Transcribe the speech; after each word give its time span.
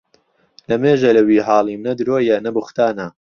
لە 0.69 0.75
مێژە 0.83 1.09
لە 1.17 1.21
وی 1.27 1.39
حاڵیم 1.47 1.81
نە 1.87 1.93
درۆیە 1.99 2.37
نە 2.45 2.49
بوختانە 2.55 3.07